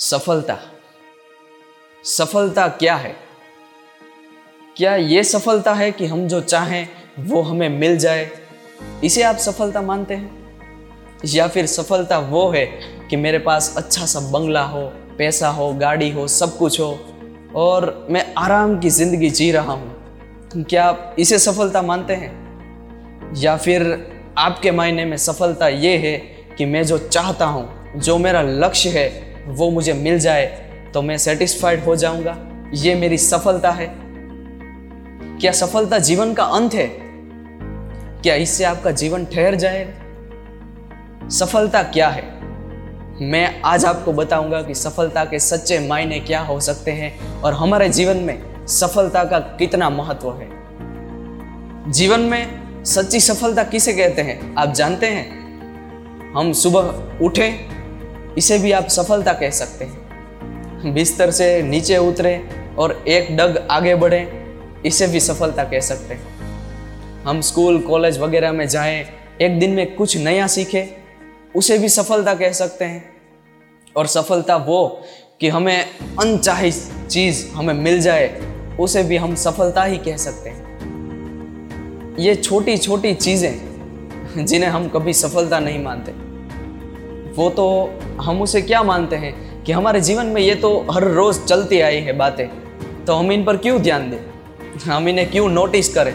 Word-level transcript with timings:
सफलता। 0.00 0.58
सफलता 2.04 2.68
क्या 2.68 2.96
है? 2.96 3.16
क्या 4.76 4.96
ये 4.96 5.24
सफलता 5.24 5.74
है 5.74 5.92
कि 5.92 6.06
हम 6.06 6.28
जो 6.28 6.40
चाहें, 6.40 6.88
वो 7.18 7.42
हमें 7.42 7.68
मिल 7.68 7.98
जाए? 7.98 8.30
इसे 9.04 9.22
आप 9.22 9.36
सफलता 9.36 9.82
मानते 9.82 10.14
हैं? 10.14 10.60
या 11.24 11.48
फिर 11.48 11.66
सफलता 11.66 12.18
वो 12.18 12.50
है 12.50 12.66
कि 13.10 13.16
मेरे 13.16 13.38
पास 13.38 13.74
अच्छा 13.76 14.06
सा 14.06 14.20
बंगला 14.20 14.62
हो, 14.62 14.92
पैसा 15.18 15.48
हो, 15.48 15.72
गाड़ी 15.72 16.10
हो, 16.10 16.28
सब 16.28 16.58
कुछ 16.58 16.80
हो, 16.80 17.00
और 17.56 18.06
मैं 18.10 18.34
आराम 18.38 18.78
की 18.78 18.90
ज़िंदगी 18.90 19.30
जी 19.30 19.52
रहा 19.52 19.72
हूँ? 19.72 19.96
क्या 20.64 20.84
आप 20.84 21.16
इसे 21.18 21.38
सफलता 21.38 21.82
मानते 21.82 22.12
हैं? 22.12 22.48
या 23.36 23.56
फिर 23.56 24.10
आपके 24.38 24.70
मायने 24.70 25.04
में 25.04 25.16
सफलता 25.16 25.68
ये 25.68 25.96
है 25.96 26.18
कि 26.58 26.64
मैं 26.64 26.84
जो 26.84 26.98
चाहता 26.98 27.46
हूँ, 27.46 27.92
जो 27.96 28.18
मेरा 28.18 28.42
लक्ष्य 28.42 28.90
है 28.90 29.27
वो 29.48 29.70
मुझे 29.70 29.92
मिल 29.92 30.18
जाए 30.18 30.46
तो 30.94 31.02
मैं 31.02 31.18
सेटिस्फाइड 31.18 31.84
हो 31.84 31.96
जाऊँगा। 31.96 32.36
ये 32.74 32.94
मेरी 32.94 33.18
सफलता 33.18 33.70
है। 33.70 33.94
क्या 35.40 35.52
सफलता 35.52 35.98
जीवन 35.98 36.34
का 36.34 36.44
अंत 36.44 36.74
है? 36.74 36.86
क्या 38.22 38.34
इससे 38.34 38.64
आपका 38.64 38.90
जीवन 38.90 39.24
ठहर 39.24 39.54
जाएगा 39.54 41.28
सफलता 41.28 41.82
क्या 41.82 42.08
है? 42.08 42.22
मैं 43.22 43.60
आज 43.62 43.84
आपको 43.84 44.12
बताऊँगा 44.12 44.62
कि 44.62 44.74
सफलता 44.74 45.24
के 45.24 45.38
सच्चे 45.38 45.78
मायने 45.78 46.20
क्या 46.20 46.40
हो 46.40 46.60
सकते 46.60 46.90
हैं 46.90 47.40
और 47.40 47.52
हमारे 47.52 47.88
जीवन 47.88 48.16
में 48.16 48.66
सफलता 48.66 49.24
का 49.24 49.38
कितना 49.38 49.90
महत्व 49.90 50.32
है। 50.32 50.48
जीवन 51.92 52.20
में 52.20 52.68
सच्ची 52.84 53.20
सफलता 53.20 53.64
किसे 53.64 53.92
कहते 53.92 54.22
हैं? 54.22 54.54
आप 54.54 54.72
जानते 54.72 55.06
हैं? 55.06 55.38
हम 56.36 56.52
सुबह 56.52 56.80
उठें 57.24 57.77
इसे 58.38 58.58
भी 58.58 58.72
आप 58.72 58.88
सफलता 58.88 59.32
कह 59.32 59.50
सकते 59.50 59.84
हैं। 59.84 60.94
बिस्तर 60.94 61.30
से 61.30 61.62
नीचे 61.62 61.96
उतरे 61.96 62.48
और 62.78 63.04
एक 63.08 63.36
डग 63.36 63.68
आगे 63.70 63.94
बढ़ें, 63.94 64.26
इसे 64.86 65.06
भी 65.06 65.20
सफलता 65.20 65.64
कह 65.64 65.80
सकते 65.80 66.14
हैं। 66.14 66.38
हम 67.22 67.40
स्कूल, 67.40 67.78
कॉलेज 67.78 68.18
वगैरह 68.18 68.52
में 68.52 68.68
जाएँ, 68.68 69.06
एक 69.42 69.58
दिन 69.58 69.70
में 69.70 69.94
कुछ 69.94 70.16
नया 70.16 70.46
सीखें, 70.46 70.86
उसे 71.56 71.78
भी 71.78 71.88
सफलता 71.88 72.34
कह 72.34 72.52
सकते 72.52 72.84
हैं। 72.84 73.12
और 73.96 74.06
सफलता 74.06 74.56
वो 74.56 75.02
कि 75.40 75.48
हमें 75.48 75.84
अनचाही 76.20 76.72
चीज़ 77.10 77.48
हमें 77.48 77.74
मिल 77.74 78.00
जाए, 78.00 78.40
उसे 78.80 79.02
भी 79.02 79.16
हम 79.16 79.34
सफलता 79.34 79.84
ही 79.84 79.98
कह 79.98 80.16
सकते 80.16 80.50
हैं। 80.50 80.68
ये 82.18 82.34
छोटी 82.34 82.76
छोटी 82.76 83.14
चीज़ें 83.14 84.44
जिन्हें 84.46 84.70
हम 84.70 84.88
कभी 84.88 85.12
सफलता 85.12 85.58
नहीं 85.58 85.84
मानते। 85.84 86.28
वो 87.38 87.48
तो 87.50 87.64
हम 88.20 88.40
उसे 88.42 88.60
क्या 88.62 88.82
मानते 88.82 89.16
हैं 89.16 89.62
कि 89.64 89.72
हमारे 89.72 90.00
जीवन 90.00 90.26
में 90.26 90.40
ये 90.40 90.54
तो 90.54 90.70
हर 90.90 91.04
रोज़ 91.04 91.40
चलती 91.44 91.80
आई 91.80 91.96
है 91.96 92.12
बातें। 92.12 92.46
तो 93.04 93.14
हम 93.14 93.30
इन 93.32 93.44
पर 93.44 93.56
क्यों 93.56 93.80
ध्यान 93.82 94.08
दें? 94.10 94.18
हम 94.84 95.08
इन्हें 95.08 95.30
क्यों 95.30 95.48
नोटिस 95.48 95.92
करें? 95.94 96.12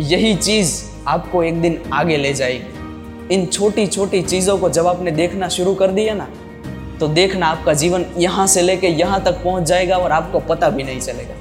यही 0.00 0.34
चीज़ 0.34 0.74
आपको 1.08 1.42
एक 1.42 1.60
दिन 1.62 1.78
आगे 1.92 2.16
ले 2.16 2.32
जाएगी। 2.34 3.34
इन 3.34 3.46
छोटी 3.46 3.86
छोटी 3.86 4.22
चीज़ों 4.22 4.58
को 4.58 4.70
जब 4.70 4.86
आपने 4.86 5.10
देखना 5.10 5.48
शुरू 5.48 5.74
कर 5.74 5.90
दिया 5.90 6.14
ना 6.14 6.28
तो 7.00 7.08
देखना 7.10 7.46
आपका 7.46 7.72
जीवन 7.74 8.04
यहाँ 8.18 8.46
से 8.46 8.62
लेके 8.62 8.88
यहाँ 8.88 9.22
तक 9.24 9.42
पहुँच 9.44 9.62
जाएगा 9.62 9.96
और 9.96 10.12
आपको 10.12 10.40
पता 10.40 10.70
भी 10.70 10.82
नहीं 10.82 11.00
चलेगा। 11.00 11.34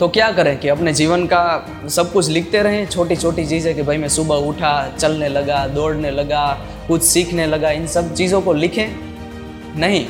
तो 0.00 0.08
क्या 0.08 0.30
करें 0.32 0.58
कि 0.60 0.68
अपने 0.68 0.92
जीवन 0.92 1.26
का 1.26 1.42
सब 1.88 2.12
कुछ 2.12 2.28
लिखते 2.28 2.62
रहें 2.62 2.86
छोटी 2.86 3.16
छोटी 3.16 3.44
चीज़ें 3.46 3.74
कि 3.74 3.82
भाई 3.82 3.96
मैं 3.96 4.08
सुबह 4.08 4.34
उठा, 4.48 4.72
चलने 4.98 5.28
लगा, 5.28 5.66
दौड़ने 5.66 6.10
लगा, 6.10 6.46
कुछ 6.88 7.02
सीखने 7.02 7.46
लगा, 7.46 7.70
इन 7.70 7.86
सब 7.86 8.12
चीज़ों 8.14 8.40
को 8.42 8.52
लिखें। 8.52 8.88
नहीं, 9.76 10.06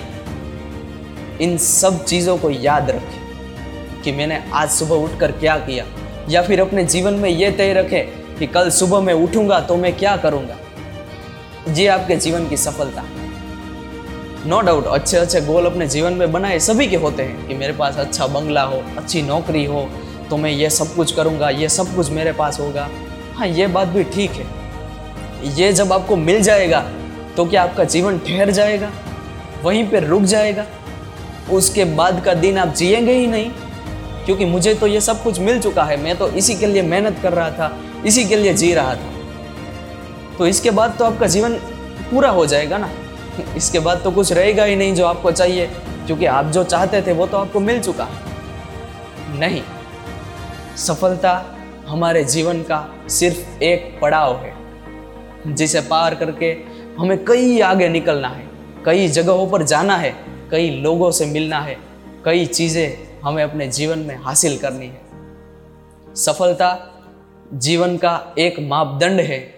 इन 1.40 1.56
सब 1.58 2.04
चीज़ों 2.04 2.36
को 2.38 2.50
याद 2.50 2.90
रखें 2.90 4.02
कि 4.02 4.12
मैंने 4.12 4.42
आज 4.52 4.70
सुबह 4.70 5.04
उठकर 5.04 5.32
क्या 5.32 5.56
किया। 5.58 5.84
या 6.30 6.42
फिर 6.42 6.60
अपने 6.60 6.84
जीवन 6.84 7.14
में 7.14 7.28
ये 7.30 7.50
तय 7.50 7.72
रखें 7.72 8.36
कि 8.38 8.46
कल 8.46 8.70
सुबह 8.70 9.00
मैं 9.00 9.14
उठूँगा 9.14 9.60
तो 9.60 9.76
मैं 9.76 9.96
क्या 9.96 10.16
करूँगा। 10.16 10.56
ये 11.72 11.86
आपके 11.86 12.16
जीवन 12.16 12.48
की 12.48 12.56
सफलता। 12.56 13.04
नो 14.46 14.60
डाउट 14.60 14.86
अच्छे 14.86 15.16
अच्छे 15.16 15.40
गोल 15.40 15.66
अपने 15.66 15.86
जीवन 15.86 16.12
में 16.12 16.32
बनाए 16.32 16.58
सभी 16.60 16.86
के 16.86 16.96
होते 16.96 17.22
हैं 17.22 17.46
कि 17.48 17.54
मेरे 17.54 17.72
पास 17.72 17.96
अच्छा 17.98 18.26
बंगला 18.26 18.62
हो, 18.62 18.82
अच्छी 18.98 19.22
नौकरी 19.22 19.64
हो 19.64 19.88
तो 20.30 20.36
मैं 20.36 20.50
ये 20.50 20.68
सब 20.70 20.94
कुछ 20.94 21.12
करूँगा, 21.12 21.48
ये 21.50 21.68
सब 21.68 21.94
कुछ 21.96 22.10
मेरे 22.10 22.32
पास 22.32 22.58
होगा। 22.60 22.88
हाँ 23.34 23.46
ये 23.48 23.66
बात 23.66 23.88
भी 23.88 24.02
ठीक 24.04 24.30
है। 24.30 24.46
ये 25.56 25.72
जब 25.72 25.92
आपको 25.92 26.16
मिल 26.16 26.42
जाएगा 26.42 26.80
तो 27.36 27.44
क्या 27.44 27.62
आपका 27.62 27.84
जीवन 27.84 28.18
ठहर 28.18 28.50
जाएगा? 28.50 28.90
वहीं 29.62 29.84
पर 29.90 30.04
रुक 30.04 30.22
जाएगा। 30.24 30.64
उसके 31.52 31.84
बाद 31.86 32.22
का 32.24 32.34
दिन 32.34 32.58
आप 32.58 32.74
जिएँगे 32.74 33.12
ही 33.12 33.26
नहीं, 33.26 33.50
क्योंकि 34.26 34.44
मुझे 34.44 34.74
तो 34.74 34.86
ये 34.86 35.00
सब 35.00 35.22
कुछ 35.22 35.38
मिल 35.38 35.60
चुका 35.60 35.84
है। 35.84 35.96
मैं 35.96 36.16
तो 36.18 36.28
इसी 36.30 36.54
के 36.54 36.66
लिए 36.66 36.82
मेहनत 36.82 37.18
कर 37.22 37.32
रहा 37.32 37.50
था, 37.50 37.76
इसी 38.06 38.24
के 38.24 38.36
लिए 38.36 38.54
जी 38.54 38.72
रहा 38.74 38.94
था। 38.94 40.36
तो 40.38 40.46
इसके 40.46 40.70
बाद 40.72 40.94
तो 40.98 41.04
आपका 41.04 41.26
जीवन 41.26 41.54
पूरा 42.10 42.30
हो 42.30 42.46
जाएगा 42.46 42.78
ना। 42.78 42.90
इसके 43.56 43.78
बाद 43.78 44.00
तो 44.04 44.10
कुछ 44.10 44.32
रहेगा 44.32 44.64
ही 44.64 44.76
नहीं 44.76 44.94
जो 44.94 45.06
आपको 45.06 45.32
चाहिए। 45.32 45.66
क्योंकि 46.06 46.26
आप 46.26 46.46
जो 46.46 46.64
चाहते 46.64 47.02
थे, 47.02 47.12
वो 47.12 47.26
तो 47.26 47.36
आपको 47.36 47.60
मिल 47.60 47.80
चुका। 47.80 48.08
नहीं। 49.28 49.62
सफलता 50.76 51.56
हमारे 51.86 52.24
जीवन 52.24 52.62
का 52.62 52.94
सिर्फ़ 53.08 53.62
एक 53.62 53.98
पड़ाव 54.00 54.36
है, 54.36 54.54
जिसे 55.46 55.80
पार 55.80 56.14
करके 56.14 56.56
हमें 56.98 57.24
कई 57.24 57.60
आगे 57.60 57.88
निकलना 57.88 58.28
है, 58.28 58.48
कई 58.84 59.08
जगहों 59.08 59.46
पर 59.50 59.62
जाना 59.62 59.96
है, 59.96 60.16
कई 60.50 60.70
लोगों 60.70 61.10
से 61.10 61.26
मिलना 61.26 61.60
है, 61.60 61.76
कई 62.24 62.46
चीज़ें 62.46 63.20
हमें 63.24 63.44
अपने 63.44 63.68
जीवन 63.68 63.98
में 63.98 64.16
हासिल 64.16 64.58
करनी 64.58 64.86
है। 64.86 65.00
सफलता 66.14 66.90
जीवन 67.54 67.96
का 67.96 68.34
एक 68.38 68.60
मापदंड 68.60 69.20
है, 69.20 69.54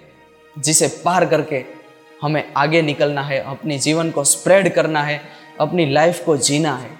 जिसे 0.58 0.88
पार 1.04 1.26
करके 1.26 1.75
हमें 2.22 2.44
आगे 2.56 2.82
निकलना 2.82 3.22
है, 3.22 3.38
अपने 3.38 3.78
जीवन 3.78 4.10
को 4.10 4.24
स्प्रेड 4.24 4.74
करना 4.74 5.02
है, 5.02 5.20
अपनी 5.60 5.86
लाइफ 5.86 6.24
को 6.24 6.36
जीना 6.36 6.74
है। 6.76 6.90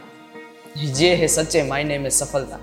ये 0.95 1.15
है 1.15 1.29
सच्चे 1.29 1.63
मायने 1.63 1.99
में 1.99 2.11
सफलता। 2.11 2.59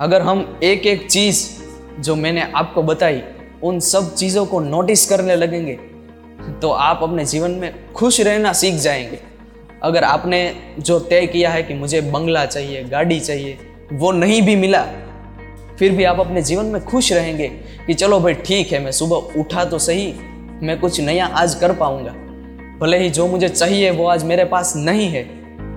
अगर 0.00 0.22
हम 0.22 0.60
एक 0.62 0.86
एक 0.86 1.06
चीज़ 1.10 1.48
जो 1.98 2.16
मैंने 2.16 2.42
आपको 2.54 2.82
बताई, 2.82 3.22
उन 3.62 3.80
सब 3.80 4.14
चीज़ों 4.14 4.46
को 4.46 4.60
नोटिस 4.60 5.06
करने 5.06 5.36
लगेंगे 5.36 5.78
तो 6.62 6.70
आप 6.70 7.00
अपने 7.02 7.24
जीवन 7.24 7.50
में 7.50 7.92
खुश 7.92 8.20
रहना 8.20 8.52
सीख 8.52 8.74
जाएँगे। 8.74 9.18
अगर 9.82 10.04
आपने 10.04 10.54
जो 10.78 10.98
तय 11.00 11.26
किया 11.26 11.50
है 11.50 11.62
कि 11.62 11.74
मुझे 11.74 12.00
बंगला 12.00 12.44
चाहिए, 12.46 12.82
गाड़ी 12.84 13.20
चाहिए, 13.20 13.58
वो 13.92 14.12
नहीं 14.12 14.42
भी 14.42 14.56
मिला, 14.56 14.82
फिर 15.78 15.92
भी 15.92 16.04
आप 16.04 16.20
अपने 16.20 16.42
जीवन 16.42 16.66
में 16.66 16.84
खुश 16.84 17.12
रहेंगे 17.12 17.48
कि 17.86 17.94
चलो 17.94 18.20
भाई 18.20 18.34
ठीक 18.34 18.72
है, 18.72 18.78
मैं 18.78 18.92
सुबह 18.92 19.40
उठा 19.40 19.64
तो 19.64 19.78
सही 19.78 20.12
मैं 20.62 20.78
कुछ 20.80 21.00
नया 21.00 21.26
आज 21.26 21.54
कर 21.54 21.72
पाऊँगा। 21.72 22.10
भले 22.80 22.98
ही 22.98 23.10
जो 23.10 23.26
मुझे 23.26 23.48
चाहिए 23.48 23.90
वो 23.90 24.06
आज 24.06 24.24
मेरे 24.24 24.44
पास 24.44 24.72
नहीं 24.76 25.06
है, 25.08 25.22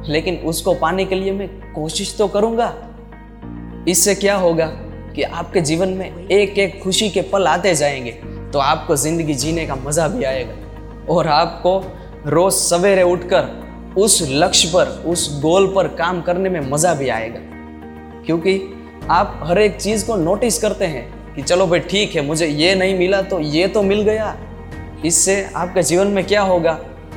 लेकिन 0.07 0.37
उसको 0.45 0.73
पाने 0.73 1.05
के 1.05 1.15
लिए 1.15 1.31
मैं 1.31 1.47
कोशिश 1.73 2.15
तो 2.17 2.27
करूँगा। 2.27 2.73
इससे 3.87 4.15
क्या 4.15 4.35
होगा 4.35 4.65
कि 5.15 5.23
आपके 5.23 5.61
जीवन 5.61 5.89
में 5.89 6.27
एक 6.27 6.57
एक 6.59 6.79
खुशी 6.83 7.09
के 7.09 7.21
पल 7.23 7.47
आते 7.47 7.73
जाएँगे 7.75 8.11
तो 8.53 8.59
आपको 8.59 8.95
ज़िंदगी 8.95 9.33
जीने 9.33 9.65
का 9.65 9.75
मज़ा 9.77 10.07
भी 10.07 10.23
आएगा। 10.23 10.53
और 11.09 11.27
आपको 11.27 11.79
रोज़ 12.27 12.55
सवेरे 12.55 13.03
उठकर 13.03 13.93
उस 13.97 14.21
लक्ष्य 14.29 14.67
पर, 14.67 14.87
उस 15.05 15.41
गोल 15.41 15.73
पर 15.75 15.87
काम 15.95 16.21
करने 16.21 16.49
में 16.49 16.59
मज़ा 16.69 16.93
भी 16.93 17.09
आएगा। 17.09 17.39
क्योंकि 18.25 18.59
आप 19.09 19.39
हर 19.43 19.57
एक 19.57 19.77
चीज़ 19.77 20.05
को 20.07 20.15
नोटिस 20.15 20.57
करते 20.57 20.85
हैं 20.85 21.33
कि 21.35 21.41
चलो 21.41 21.67
भाई 21.67 21.79
ठीक 21.81 22.15
है, 22.15 22.21
मुझे 22.21 22.47
ये 22.47 22.75
नहीं 22.75 22.97
मिला 22.97 23.21
तो 23.21 23.39
ये 23.39 23.67
तो 23.67 23.81
मिल 23.83 24.01
गया। 24.01 24.35
इससे 25.05 25.49
आपके 25.55 25.83
जीवन 25.83 26.07
में 26.07 26.27
क्या 26.27 26.41
होगा 26.41 26.73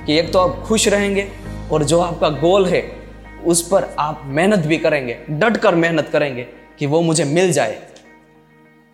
कि 0.06 0.18
एक 0.18 0.32
तो 0.32 0.38
आप 0.38 0.64
खुश 0.66 0.88
रहेंगे 0.88 1.28
और 1.72 1.84
जो 1.84 2.00
आपका 2.00 2.28
गोल 2.28 2.66
है, 2.66 2.96
उस 3.44 3.68
पर 3.68 3.96
आप 3.98 4.22
मेहनत 4.24 4.58
भी 4.58 4.76
करेंगे 4.76 5.18
डट 5.30 5.56
कर 5.56 5.74
मेहनत 5.74 6.08
करेंगे 6.12 6.46
कि 6.78 6.86
वो 6.86 7.00
मुझे 7.00 7.24
मिल 7.24 7.52
जाए। 7.52 7.78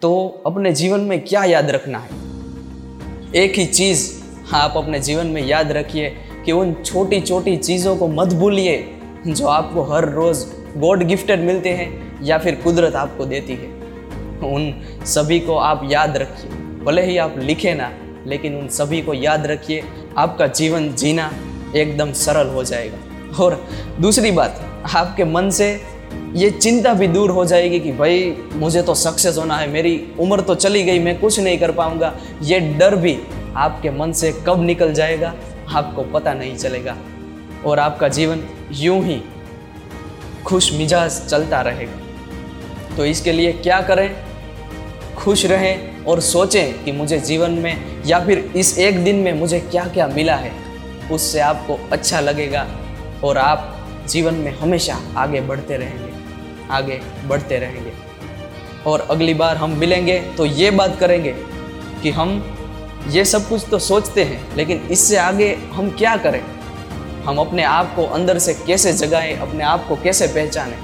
तो 0.03 0.43
अपने 0.47 0.73
जीवन 0.73 1.01
में 1.01 1.21
क्या 1.21 1.45
याद 1.45 1.71
रखना 1.71 1.99
है? 1.99 2.09
एक 3.45 3.55
ही 3.55 3.67
चीज़ 3.67 4.23
आप 4.55 4.75
अपने 4.77 5.01
जीवन 5.01 5.27
में 5.27 5.47
याद 5.47 5.73
रखिए 5.73 6.17
कि 6.47 6.53
उन 6.53 6.75
छोटी 6.75 7.21
छोटी 7.21 7.57
चीज़ों 7.57 7.97
को 7.97 8.09
मत 8.09 8.29
भूलिए 8.29 9.01
जो 9.27 9.47
आपको 9.47 9.83
हर 9.83 10.09
रोज़ 10.09 10.47
गॉड 10.79 11.03
गिफ्टेड 11.03 11.41
मिलते 11.41 11.69
हैं 11.69 12.19
या 12.23 12.39
फिर 12.39 12.55
कुदरत 12.55 12.95
आपको 12.95 13.25
देती 13.25 13.53
है। 13.53 13.69
उन 14.55 14.83
सभी 15.05 15.41
को 15.41 15.57
आप 15.57 15.89
याद 15.91 16.17
रखिए। 16.17 16.51
भले 16.85 17.03
ही 17.03 17.17
आप 17.17 17.35
लिखे 17.39 17.75
ना 17.75 17.93
लेकिन 18.27 18.57
उन 18.57 18.69
सभी 18.69 19.03
को 19.03 19.15
याद 19.15 19.47
रखिए, 19.47 19.85
आपका 20.19 20.47
जीवन 20.47 20.95
जीना 20.95 21.33
एकदम 21.77 22.13
सरल 22.13 22.47
हो 22.47 22.65
जाएगा। 22.65 22.99
और 23.45 23.69
दूसरी 24.01 24.31
बात, 24.31 24.83
आपके 24.95 25.25
मन 25.25 25.51
से 25.51 25.83
ये 26.33 26.51
चिंता 26.51 26.95
भी 26.95 27.07
दूर 27.07 27.31
हो 27.31 27.45
जाएगी 27.45 27.81
कि 27.81 27.93
भाई, 27.93 28.37
मुझे 28.53 28.83
तो 28.83 28.95
सक्सेस 28.95 29.39
होना 29.39 29.57
है, 29.57 29.69
मेरी 29.69 30.13
उम्र 30.21 30.41
तो 30.41 30.55
चली 30.55 30.83
गई, 30.83 30.99
मैं 30.99 31.21
कुछ 31.21 31.41
नहीं 31.41 31.59
कर 31.59 31.71
पाऊँगा। 31.71 32.15
ये 32.43 32.61
डर 32.61 32.97
भी 32.97 33.19
आपके 33.57 33.91
मन 33.91 34.13
से 34.13 34.33
कब 34.47 34.63
निकल 34.63 34.93
जाएगा, 34.93 35.35
आपको 35.69 36.03
पता 36.03 36.33
नहीं 36.35 36.57
चलेगा। 36.57 36.97
और 37.67 37.79
आपका 37.79 38.09
जीवन 38.09 38.43
यूँ 38.73 39.05
ही 39.05 39.23
खुश 40.45 40.73
मिजाज 40.73 41.27
चलता 41.27 41.61
रहेगा। 41.61 42.97
तो 42.97 43.05
इसके 43.05 43.33
लिए 43.33 43.53
क्या 43.53 43.81
करें? 43.81 44.17
खुश 45.17 45.47
रहें 45.47 45.92
और 46.07 46.21
सोचें 46.21 46.85
कि 46.85 46.93
मुझे 46.93 47.19
जीवन 47.21 47.51
में 47.51 48.03
या 48.07 48.19
फिर 48.21 48.39
इस 48.57 48.79
एक 48.79 49.05
दिन 49.05 49.17
में 49.17 49.33
मुझे 49.33 49.61
क्या 49.61 49.85
क्या 49.85 50.07
मिला 50.07 50.37
है, 50.37 50.53
उससे 51.13 51.41
आपको 51.41 51.79
अच्छा 51.93 52.21
लगेगा 52.21 52.67
और 53.25 53.39
आप 53.39 53.69
जीवन 54.09 54.35
में 54.35 54.51
हमेशा 54.59 54.99
आगे 55.17 55.41
बढ़ते 55.41 55.77
रहेंगे, 55.77 56.11
आगे 56.71 57.01
बढ़ते 57.27 57.59
रहेंगे। 57.59 57.93
और 58.87 59.01
अगली 59.01 59.35
बार 59.35 59.57
हम 59.57 59.71
मिलेंगे 59.71 60.19
तो 60.37 60.47
ये 60.47 60.71
बात 60.71 60.99
करेंगे 61.01 61.35
कि 62.03 62.11
हम 62.11 62.31
ये 63.09 63.25
सब 63.25 63.49
कुछ 63.49 63.67
तो 63.71 63.79
सोचते 63.79 64.25
हैं, 64.25 64.57
लेकिन 64.57 64.87
इससे 64.91 65.17
आगे 65.17 65.55
हम 65.73 65.91
क्या 65.91 66.17
करें? 66.17 66.43
हम 67.25 67.39
अपने 67.39 67.63
आप 67.63 67.95
को 67.97 68.07
अंदर 68.07 68.39
से 68.39 68.55
कैसे 68.67 68.93
जगाएँ, 68.93 69.37
अपने 69.37 69.65
आप 69.65 69.87
को 69.89 69.97
कैसे 69.97 70.27
पहचानें? 70.27 70.79